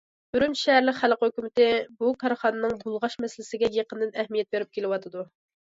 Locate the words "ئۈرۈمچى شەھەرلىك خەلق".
0.35-1.25